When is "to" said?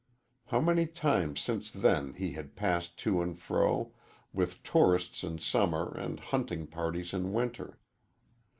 3.01-3.21